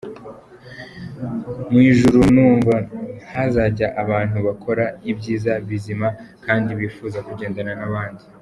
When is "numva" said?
2.33-2.75